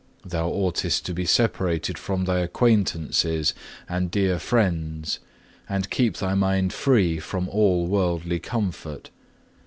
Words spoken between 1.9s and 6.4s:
from thy acquaintances and dear friends, and keep thy